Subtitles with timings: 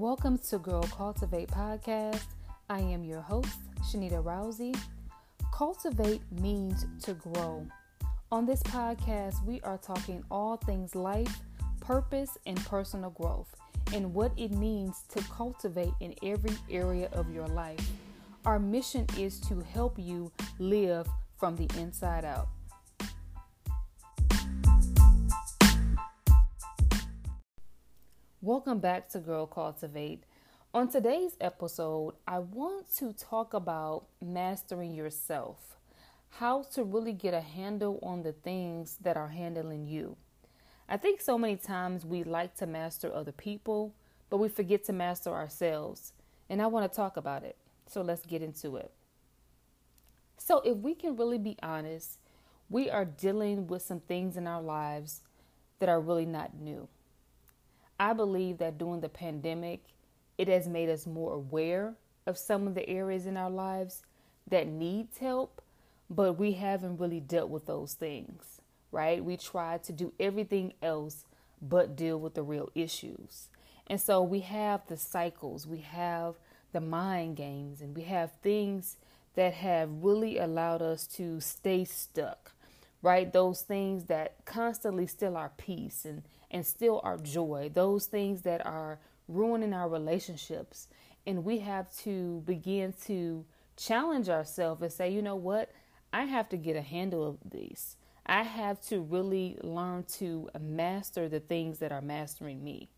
[0.00, 2.24] Welcome to Girl Cultivate Podcast.
[2.70, 4.74] I am your host, Shanita Rousey.
[5.52, 7.66] Cultivate means to grow.
[8.32, 11.42] On this podcast, we are talking all things life,
[11.82, 13.54] purpose, and personal growth,
[13.92, 17.86] and what it means to cultivate in every area of your life.
[18.46, 21.08] Our mission is to help you live
[21.38, 22.48] from the inside out.
[28.42, 30.24] Welcome back to Girl Cultivate.
[30.72, 35.76] On today's episode, I want to talk about mastering yourself,
[36.30, 40.16] how to really get a handle on the things that are handling you.
[40.88, 43.92] I think so many times we like to master other people,
[44.30, 46.14] but we forget to master ourselves.
[46.48, 47.58] And I want to talk about it.
[47.88, 48.90] So let's get into it.
[50.38, 52.16] So, if we can really be honest,
[52.70, 55.20] we are dealing with some things in our lives
[55.78, 56.88] that are really not new.
[58.00, 59.84] I believe that during the pandemic,
[60.38, 61.94] it has made us more aware
[62.26, 64.02] of some of the areas in our lives
[64.48, 65.60] that needs help,
[66.08, 69.22] but we haven't really dealt with those things, right?
[69.22, 71.26] We try to do everything else
[71.60, 73.48] but deal with the real issues.
[73.86, 76.36] And so we have the cycles, we have
[76.72, 78.96] the mind games, and we have things
[79.34, 82.52] that have really allowed us to stay stuck,
[83.02, 83.30] right?
[83.30, 88.64] Those things that constantly steal our peace and, and steal our joy, those things that
[88.66, 88.98] are
[89.28, 90.88] ruining our relationships.
[91.26, 93.44] And we have to begin to
[93.76, 95.70] challenge ourselves and say, you know what?
[96.12, 97.96] I have to get a handle of these.
[98.26, 102.90] I have to really learn to master the things that are mastering me.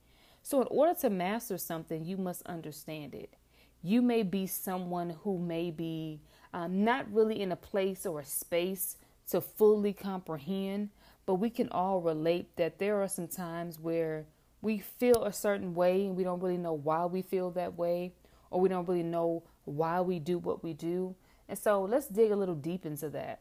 [0.43, 3.35] So, in order to master something, you must understand it.
[3.83, 6.21] You may be someone who may be
[6.53, 8.97] um, not really in a place or a space
[9.31, 10.91] to fully comprehend,
[11.27, 14.27] but we can all relate that there are some times where
[14.61, 18.13] we feel a certain way and we don't really know why we feel that way
[18.51, 21.15] or we don't really know why we do what we do.
[21.49, 23.41] And so let's dig a little deep into that.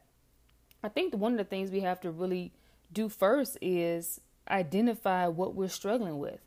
[0.82, 2.52] I think one of the things we have to really
[2.92, 6.40] do first is identify what we're struggling with.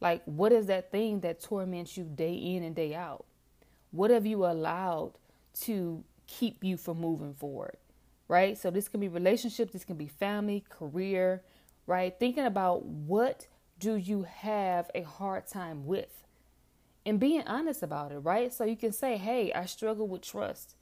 [0.00, 3.24] Like, what is that thing that torments you day in and day out?
[3.90, 5.12] What have you allowed
[5.62, 7.76] to keep you from moving forward?
[8.30, 8.56] Right?
[8.56, 11.42] So, this can be relationships, this can be family, career,
[11.90, 12.14] right?
[12.16, 13.48] Thinking about what
[13.80, 16.22] do you have a hard time with?
[17.04, 18.52] And being honest about it, right?
[18.52, 20.76] So you can say, hey, I struggle with trust.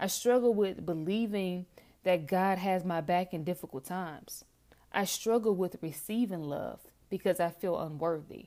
[0.00, 1.66] I struggle with believing
[2.02, 4.44] that God has my back in difficult times.
[4.92, 8.46] I struggle with receiving love because I feel unworthy.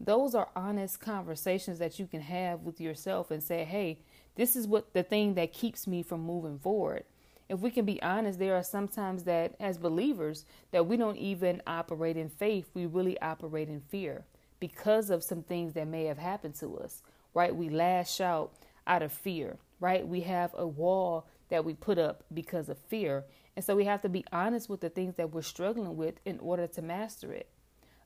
[0.00, 3.98] Those are honest conversations that you can have with yourself and say, hey,
[4.36, 7.04] this is what the thing that keeps me from moving forward
[7.48, 11.62] if we can be honest, there are sometimes that as believers that we don't even
[11.66, 14.24] operate in faith, we really operate in fear
[14.60, 17.02] because of some things that may have happened to us,
[17.34, 17.54] right?
[17.54, 18.52] We lash out
[18.86, 20.06] out of fear, right?
[20.06, 23.24] We have a wall that we put up because of fear.
[23.56, 26.38] And so we have to be honest with the things that we're struggling with in
[26.38, 27.48] order to master it.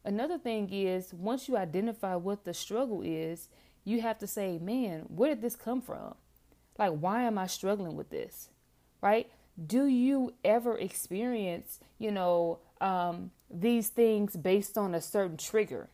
[0.05, 3.49] Another thing is once you identify what the struggle is,
[3.85, 6.15] you have to say, man, where did this come from?
[6.79, 8.51] Like, why am I struggling with this?
[9.03, 9.31] Right?
[9.65, 15.89] do you ever experience, you know, um, these things based on a certain trigger,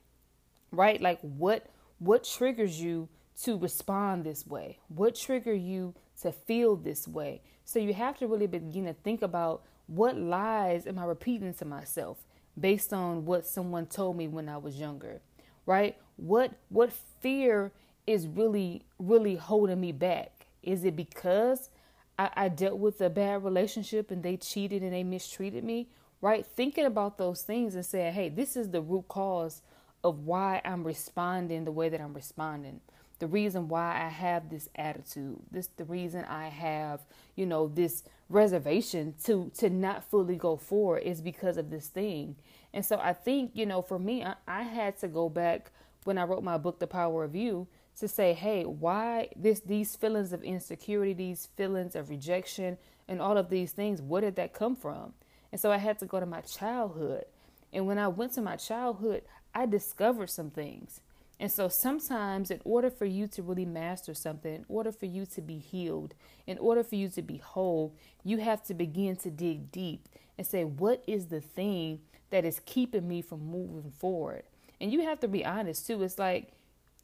[0.73, 1.01] right?
[1.01, 1.67] Like what
[1.99, 3.09] what triggers you
[3.43, 4.79] to respond this way?
[4.89, 7.43] What trigger you to feel this way?
[7.65, 11.65] So you have to really begin to think about what lies am I repeating to
[11.65, 12.25] myself
[12.59, 15.21] based on what someone told me when I was younger,
[15.67, 15.97] right?
[16.17, 17.71] What what fear
[18.07, 20.47] is really really holding me back?
[20.65, 21.71] Is it because
[22.19, 25.89] I, I dealt with a bad relationship and they cheated and they mistreated me,
[26.21, 26.45] right?
[26.47, 29.63] Thinking about those things and saying, hey, this is the root cause
[30.05, 32.81] of why I'm responding the way that I'm responding.
[33.19, 37.03] The reason why I have this attitude, this the reason I have,
[37.37, 42.35] you know, this reservation to to not fully go forward is because of this thing.
[42.75, 45.71] And so I think, you know, for me, I, I had to go back
[46.05, 49.97] when I wrote my book, The Power of You, to say, hey, why this these
[49.97, 52.79] feelings of insecurity, these feelings of rejection,
[53.09, 55.13] and all of these things, where did that come from?
[55.51, 57.25] And so I had to go to my childhood.
[57.73, 59.23] And when I went to my childhood,
[59.55, 61.01] I discovered some things.
[61.39, 65.27] And so sometimes, in order for you to really master something, in order for you
[65.27, 66.15] to be healed,
[66.47, 70.09] in order for you to be whole, you have to begin to dig deep
[70.39, 72.01] and say, what is the thing
[72.31, 74.45] that is keeping me from moving forward?
[74.81, 76.03] And you have to be honest too.
[76.03, 76.53] It's like,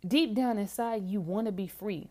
[0.06, 2.08] deep down inside you want to be free.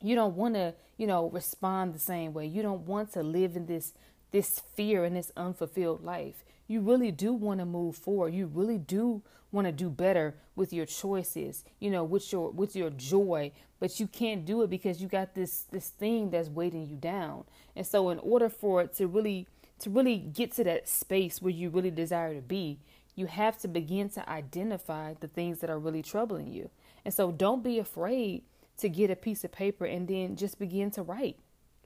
[0.00, 2.46] You don't want to, you know, respond the same way.
[2.46, 3.92] You don't want to live in this
[4.30, 6.44] this fear and this unfulfilled life.
[6.66, 8.34] You really do want to move forward.
[8.34, 9.22] You really do
[9.52, 14.00] want to do better with your choices, you know, with your with your joy, but
[14.00, 17.44] you can't do it because you got this this thing that's weighting you down.
[17.76, 19.46] And so in order for it to really
[19.80, 22.78] to really get to that space where you really desire to be,
[23.14, 26.70] you have to begin to identify the things that are really troubling you.
[27.04, 28.42] And so don't be afraid
[28.78, 31.38] to get a piece of paper and then just begin to write.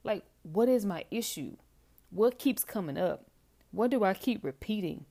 [0.03, 1.57] Like, what is my issue?
[2.09, 3.25] What keeps coming up?
[3.71, 5.05] What do I keep repeating?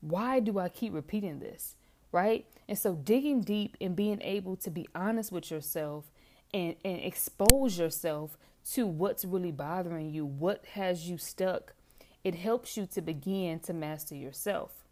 [0.00, 1.74] Why do I keep repeating this?
[2.12, 2.46] Right?
[2.68, 6.04] And so digging deep and being able to be honest with yourself
[6.52, 8.38] and, and expose yourself
[8.72, 11.74] to what's really bothering you, what has you stuck,
[12.22, 14.83] it helps you to begin to master yourself.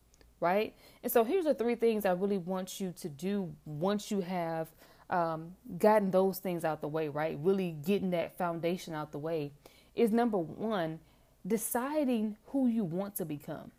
[0.42, 0.74] Right?
[1.04, 4.68] And so here's the three things I really want you to do once you have
[5.08, 7.38] um, gotten those things out the way, right?
[7.40, 9.52] Really getting that foundation out the way
[9.94, 10.98] is number one,
[11.46, 13.70] deciding who you want to become.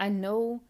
[0.00, 0.62] I know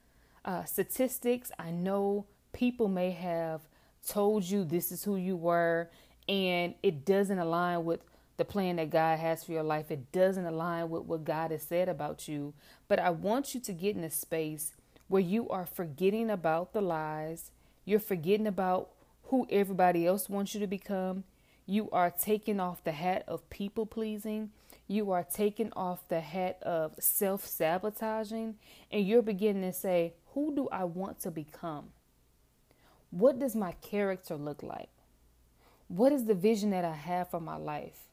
[0.45, 3.61] uh, statistics, I know people may have
[4.09, 5.89] told you this is who you were,
[6.29, 8.01] and it doesn't align with
[8.39, 9.91] the plan that God has for your life.
[9.91, 12.55] It doesn't align with what God has said about you.
[12.89, 14.73] But I want you to get in a space
[15.09, 17.51] where you are forgetting about the lies,
[17.85, 18.91] you're forgetting about
[19.25, 21.25] who everybody else wants you to become.
[21.67, 24.51] You are taking off the hat of people pleasing
[24.89, 28.55] you are taking off the hat of self sabotaging
[28.91, 31.87] and you're beginning to say, Who do I want to become?
[33.11, 34.89] What does my character look like?
[35.89, 38.05] What is the vision that I have for my life?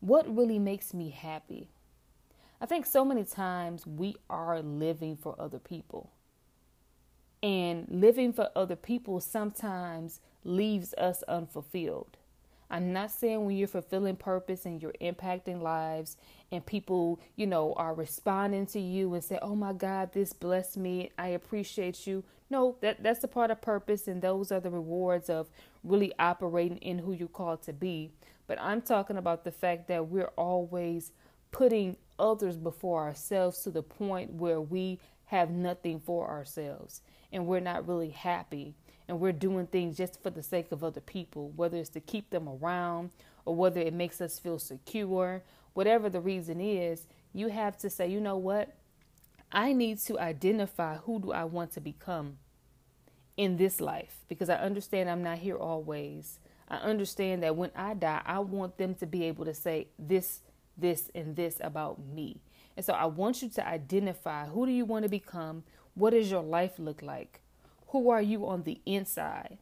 [0.00, 1.68] What really makes me happy?
[2.60, 6.10] I think so many times we are living for other people.
[7.42, 12.16] And living for other people sometimes leaves us unfulfilled.
[12.68, 16.16] I'm not saying when you're fulfilling purpose and you're impacting lives
[16.50, 20.76] and people, you know, are responding to you and say, "Oh my God, this blessed
[20.76, 21.10] me.
[21.16, 25.30] I appreciate you." No, that that's a part of purpose and those are the rewards
[25.30, 25.48] of
[25.84, 28.10] really operating in who you're called to be.
[28.48, 31.12] But I'm talking about the fact that we're always
[31.52, 37.02] putting others before ourselves to the point where we have nothing for ourselves
[37.32, 38.74] and we're not really happy
[39.08, 42.30] and we're doing things just for the sake of other people, whether it's to keep
[42.30, 43.10] them around
[43.44, 45.42] or whether it makes us feel secure,
[45.74, 48.74] whatever the reason is, you have to say, you know what?
[49.52, 52.38] I need to identify who do I want to become
[53.36, 56.40] in this life because I understand I'm not here always.
[56.68, 60.40] I understand that when I die, I want them to be able to say this,
[60.76, 62.40] this, and this about me.
[62.76, 65.64] And so I want you to identify who do you want to become?
[65.94, 67.40] What does your life look like?
[67.88, 69.58] Who are you on the inside?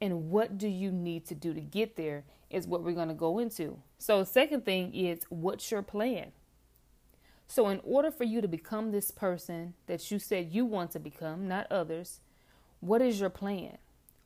[0.00, 3.14] And what do you need to do to get there is what we're going to
[3.14, 3.78] go into.
[3.98, 6.32] So, second thing is what's your plan?
[7.46, 10.98] So, in order for you to become this person that you said you want to
[10.98, 12.20] become, not others,
[12.80, 13.78] what is your plan?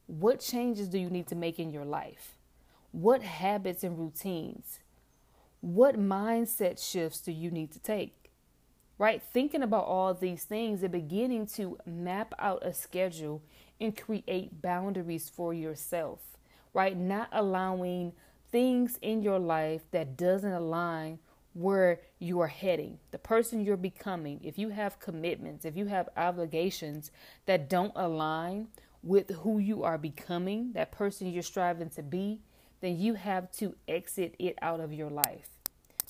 [0.06, 2.36] What changes do you need to make in your life?
[2.92, 4.80] What habits and routines?
[5.64, 8.24] What mindset shifts do you need to take?
[8.98, 9.22] right?
[9.32, 13.42] Thinking about all these things and beginning to map out a schedule
[13.80, 16.20] and create boundaries for yourself,
[16.72, 16.96] right?
[16.96, 18.12] Not allowing
[18.50, 21.18] things in your life that doesn't align
[21.54, 24.40] where you are heading, the person you're becoming.
[24.42, 27.10] If you have commitments, if you have obligations
[27.46, 28.68] that don't align
[29.02, 32.40] with who you are becoming, that person you're striving to be,
[32.80, 35.53] then you have to exit it out of your life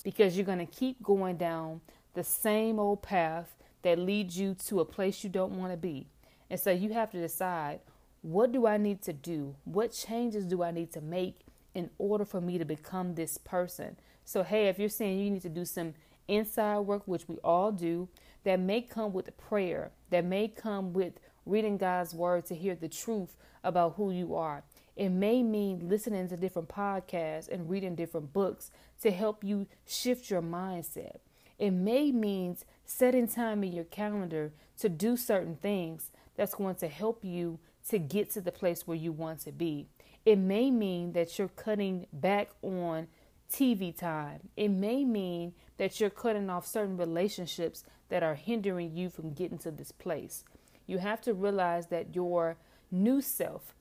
[0.05, 1.81] because you're going to keep going down
[2.13, 6.07] the same old path that leads you to a place you don't want to be.
[6.47, 7.79] And so you have to decide
[8.21, 9.55] what do I need to do?
[9.65, 11.39] What changes do I need to make
[11.73, 13.97] in order for me to become this person?
[14.23, 15.95] So, hey, if you're saying you need to do some
[16.27, 18.07] inside work, which we all do,
[18.43, 21.13] that may come with prayer, that may come with
[21.47, 24.63] reading God's word to hear the truth about who you are.
[24.95, 28.71] It may mean listening to different podcasts and reading different books
[29.01, 31.17] to help you shift your mindset.
[31.59, 36.87] It may mean setting time in your calendar to do certain things that's going to
[36.87, 37.59] help you
[37.89, 39.87] to get to the place where you want to be.
[40.25, 43.07] It may mean that you're cutting back on
[43.51, 44.49] TV time.
[44.57, 49.57] It may mean that you're cutting off certain relationships that are hindering you from getting
[49.59, 50.43] to this place.
[50.87, 52.57] You have to realize that your
[52.91, 53.75] new self,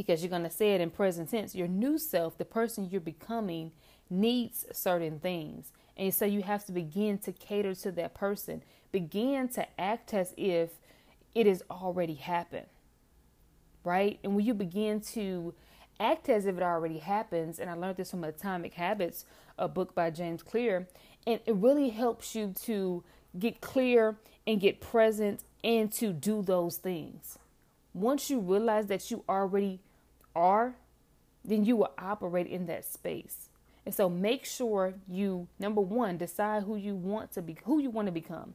[0.00, 3.02] because you're going to say it in present tense, your new self, the person you're
[3.02, 3.70] becoming,
[4.08, 5.72] needs certain things.
[5.94, 10.32] And so you have to begin to cater to that person, begin to act as
[10.38, 10.70] if
[11.34, 12.64] it has already happened.
[13.84, 14.18] Right?
[14.24, 15.52] And when you begin to
[15.98, 19.26] act as if it already happens, and I learned this from Atomic Habits,
[19.58, 20.88] a book by James Clear,
[21.26, 23.04] And it really helps you to
[23.38, 24.16] get clear
[24.46, 27.38] and get present and to do those things.
[27.92, 29.80] Once you realize that you already
[30.34, 30.74] are,
[31.44, 33.48] then you will operate in that space.
[33.86, 37.90] And so make sure you number 1 decide who you want to be who you
[37.90, 38.54] want to become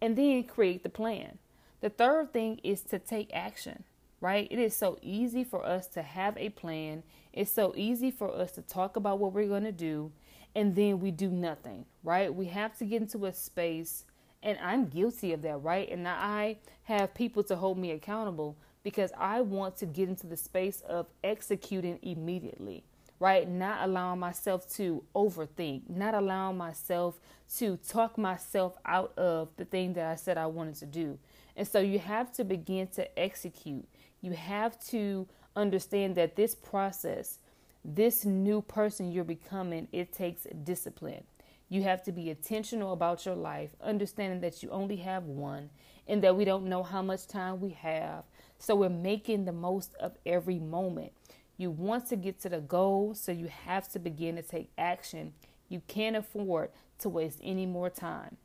[0.00, 1.38] and then create the plan.
[1.80, 3.84] The third thing is to take action,
[4.20, 4.46] right?
[4.50, 7.02] It is so easy for us to have a plan.
[7.32, 10.12] It's so easy for us to talk about what we're going to do
[10.54, 12.34] and then we do nothing, right?
[12.34, 14.04] We have to get into a space
[14.42, 15.88] and I'm guilty of that, right?
[15.90, 18.56] And I have people to hold me accountable
[18.86, 22.84] because I want to get into the space of executing immediately,
[23.18, 23.48] right?
[23.48, 27.18] Not allowing myself to overthink, not allowing myself
[27.56, 31.18] to talk myself out of the thing that I said I wanted to do.
[31.56, 33.88] And so you have to begin to execute.
[34.20, 35.26] You have to
[35.56, 37.40] understand that this process,
[37.84, 41.24] this new person you're becoming, it takes discipline.
[41.68, 45.70] You have to be intentional about your life, understanding that you only have one
[46.06, 48.24] and that we don't know how much time we have.
[48.58, 51.12] So we're making the most of every moment.
[51.56, 55.32] You want to get to the goal, so you have to begin to take action.
[55.68, 56.70] You can't afford
[57.00, 58.36] to waste any more time.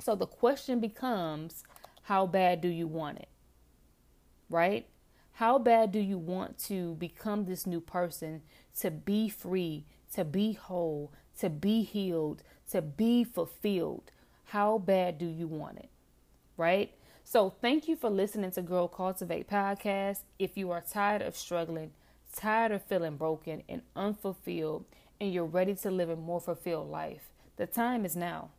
[0.00, 1.64] So the question becomes
[2.02, 3.28] how bad do you want it?
[4.50, 4.86] Right?
[5.32, 8.42] How bad do you want to become this new person,
[8.80, 9.84] to be free,
[10.14, 14.12] to be whole, to be healed, to be fulfilled.
[14.46, 15.90] How bad do you want it?
[16.56, 16.92] Right?
[17.24, 20.20] So, thank you for listening to Girl Cultivate podcast.
[20.38, 21.90] If you are tired of struggling,
[22.34, 24.84] tired of feeling broken and unfulfilled,
[25.20, 28.50] and you're ready to live a more fulfilled life, the time is now.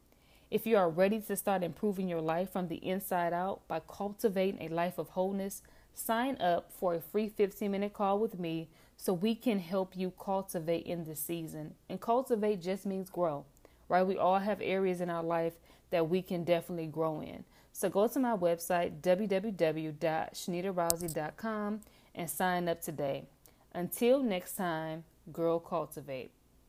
[0.51, 4.61] If you are ready to start improving your life from the inside out by cultivating
[4.61, 5.61] a life of wholeness,
[5.93, 10.11] sign up for a free 15 minute call with me so we can help you
[10.19, 11.75] cultivate in this season.
[11.89, 13.45] And cultivate just means grow,
[13.87, 14.03] right?
[14.03, 15.53] We all have areas in our life
[15.91, 17.45] that we can definitely grow in.
[17.77, 21.81] So go to my website, www.shanitarousey.com,
[22.15, 23.25] and sign up today.
[23.73, 25.03] Until next time,
[25.33, 26.31] girl cultivate.